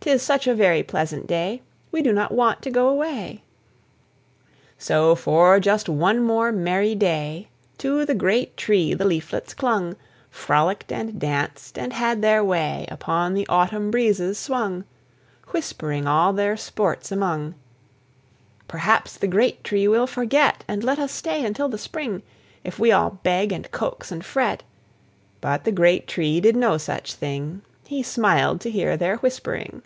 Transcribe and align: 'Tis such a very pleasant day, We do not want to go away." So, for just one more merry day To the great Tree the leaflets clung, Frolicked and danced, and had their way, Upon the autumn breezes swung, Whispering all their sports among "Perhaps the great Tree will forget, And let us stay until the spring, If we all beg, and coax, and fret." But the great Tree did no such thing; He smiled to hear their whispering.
'Tis 0.00 0.22
such 0.22 0.46
a 0.46 0.54
very 0.54 0.82
pleasant 0.82 1.26
day, 1.26 1.60
We 1.92 2.00
do 2.00 2.14
not 2.14 2.32
want 2.32 2.62
to 2.62 2.70
go 2.70 2.88
away." 2.88 3.42
So, 4.78 5.14
for 5.14 5.60
just 5.60 5.86
one 5.86 6.22
more 6.22 6.50
merry 6.50 6.94
day 6.94 7.48
To 7.76 8.06
the 8.06 8.14
great 8.14 8.56
Tree 8.56 8.94
the 8.94 9.04
leaflets 9.04 9.52
clung, 9.52 9.96
Frolicked 10.30 10.90
and 10.92 11.18
danced, 11.18 11.78
and 11.78 11.92
had 11.92 12.22
their 12.22 12.42
way, 12.42 12.86
Upon 12.90 13.34
the 13.34 13.46
autumn 13.48 13.90
breezes 13.90 14.38
swung, 14.38 14.84
Whispering 15.48 16.06
all 16.06 16.32
their 16.32 16.56
sports 16.56 17.12
among 17.12 17.54
"Perhaps 18.66 19.18
the 19.18 19.28
great 19.28 19.62
Tree 19.62 19.86
will 19.86 20.06
forget, 20.06 20.64
And 20.66 20.82
let 20.82 20.98
us 20.98 21.12
stay 21.12 21.44
until 21.44 21.68
the 21.68 21.76
spring, 21.76 22.22
If 22.64 22.78
we 22.78 22.92
all 22.92 23.20
beg, 23.24 23.52
and 23.52 23.70
coax, 23.72 24.10
and 24.10 24.24
fret." 24.24 24.62
But 25.42 25.64
the 25.64 25.72
great 25.72 26.06
Tree 26.06 26.40
did 26.40 26.56
no 26.56 26.78
such 26.78 27.12
thing; 27.12 27.60
He 27.86 28.02
smiled 28.02 28.62
to 28.62 28.70
hear 28.70 28.96
their 28.96 29.16
whispering. 29.16 29.82